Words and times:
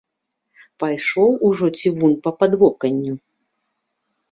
Пайшоў 0.83 1.29
ужо 1.51 1.69
цівун 1.83 2.17
па 2.25 2.31
падвоканню! 2.41 3.13